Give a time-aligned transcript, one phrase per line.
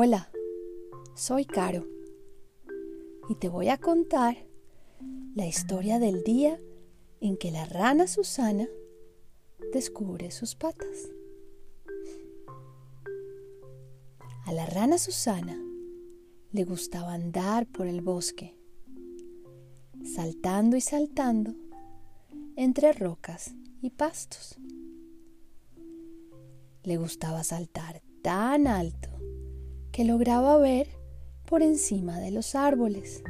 [0.00, 0.30] Hola,
[1.16, 1.84] soy Caro
[3.28, 4.36] y te voy a contar
[5.34, 6.60] la historia del día
[7.20, 8.68] en que la rana Susana
[9.72, 11.10] descubre sus patas.
[14.46, 15.60] A la rana Susana
[16.52, 18.56] le gustaba andar por el bosque,
[20.04, 21.56] saltando y saltando
[22.54, 23.52] entre rocas
[23.82, 24.60] y pastos.
[26.84, 29.17] Le gustaba saltar tan alto
[29.98, 30.86] que lograba ver
[31.44, 33.20] por encima de los árboles.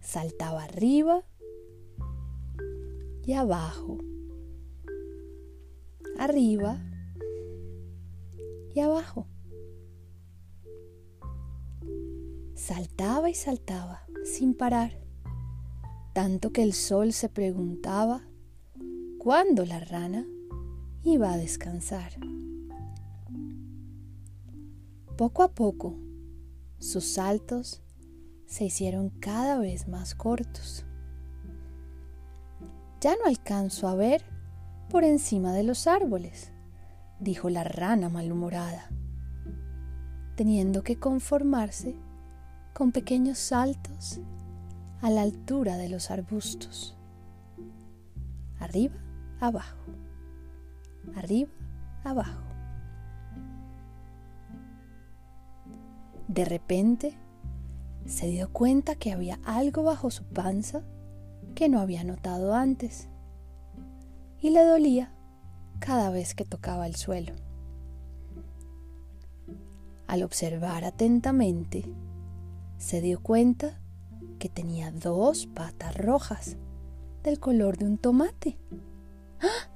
[0.00, 1.22] Saltaba arriba
[3.24, 3.98] y abajo,
[6.18, 6.82] arriba
[8.74, 9.28] y abajo.
[12.56, 14.98] Saltaba y saltaba sin parar,
[16.14, 18.26] tanto que el sol se preguntaba
[19.20, 20.26] cuándo la rana
[21.04, 22.18] iba a descansar.
[25.20, 25.98] Poco a poco,
[26.78, 27.82] sus saltos
[28.46, 30.86] se hicieron cada vez más cortos.
[33.02, 34.24] Ya no alcanzo a ver
[34.88, 36.52] por encima de los árboles,
[37.18, 38.90] dijo la rana malhumorada,
[40.36, 41.94] teniendo que conformarse
[42.72, 44.22] con pequeños saltos
[45.02, 46.96] a la altura de los arbustos.
[48.58, 48.96] Arriba,
[49.38, 49.84] abajo,
[51.14, 51.50] arriba,
[52.04, 52.49] abajo.
[56.30, 57.18] De repente
[58.06, 60.84] se dio cuenta que había algo bajo su panza
[61.56, 63.08] que no había notado antes
[64.40, 65.12] y le dolía
[65.80, 67.32] cada vez que tocaba el suelo.
[70.06, 71.92] Al observar atentamente,
[72.78, 73.80] se dio cuenta
[74.38, 76.58] que tenía dos patas rojas
[77.24, 78.56] del color de un tomate.
[79.40, 79.68] ¡Ah!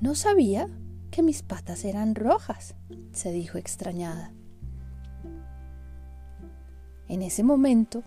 [0.00, 0.70] No sabía
[1.10, 2.74] que mis patas eran rojas,
[3.12, 4.32] se dijo extrañada.
[7.08, 8.02] En ese momento,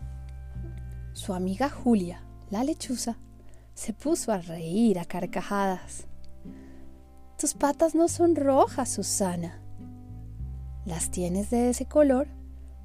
[1.13, 3.17] su amiga Julia, la lechuza,
[3.73, 6.07] se puso a reír a carcajadas.
[7.37, 9.61] Tus patas no son rojas, Susana.
[10.85, 12.27] Las tienes de ese color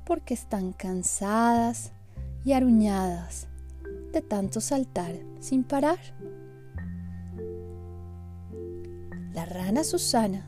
[0.04, 1.92] porque están cansadas
[2.44, 3.48] y aruñadas
[4.12, 5.98] de tanto saltar sin parar.
[9.32, 10.46] La rana Susana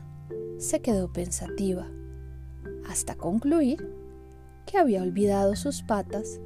[0.59, 1.87] se quedó pensativa
[2.87, 4.04] hasta concluir
[4.65, 6.39] que había olvidado sus patas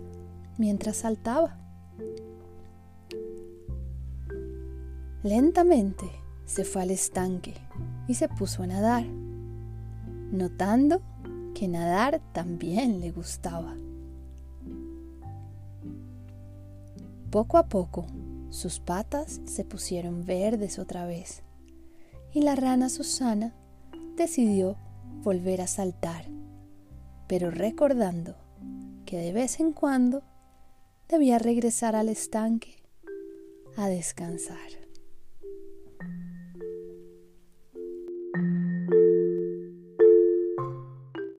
[0.58, 1.58] mientras saltaba.
[5.24, 6.06] Lentamente
[6.46, 7.54] se fue al estanque
[8.08, 9.06] y se puso a nadar,
[10.32, 11.02] notando
[11.54, 13.76] que nadar también le gustaba.
[17.30, 18.08] Poco a poco
[18.50, 21.44] sus patas se pusieron verdes otra vez
[22.34, 23.54] y la rana Susana
[24.16, 24.78] decidió
[25.24, 26.39] volver a saltar
[27.30, 28.36] pero recordando
[29.06, 30.24] que de vez en cuando
[31.08, 32.84] debía regresar al estanque
[33.78, 34.79] a descansar.